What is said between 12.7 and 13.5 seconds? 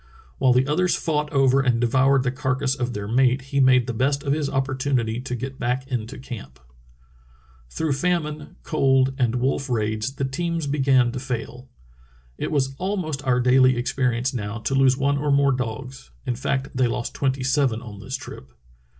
almost our